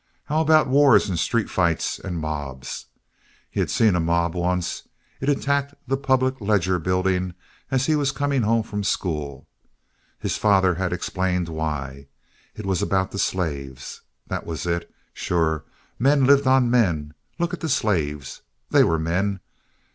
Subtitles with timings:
[0.25, 2.87] How about wars and street fights and mobs?
[3.51, 4.87] He had seen a mob once.
[5.19, 7.35] It attacked the Public Ledger building
[7.69, 9.47] as he was coming home from school.
[10.17, 12.07] His father had explained why.
[12.55, 14.01] It was about the slaves.
[14.25, 14.91] That was it!
[15.13, 15.65] Sure,
[15.99, 17.13] men lived on men.
[17.37, 18.41] Look at the slaves.
[18.71, 19.39] They were men.